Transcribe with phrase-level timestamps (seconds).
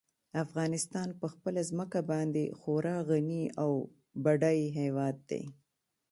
[0.43, 3.71] افغانستان په خپله ځمکه باندې خورا غني او
[4.23, 5.43] بډای هېواد دی.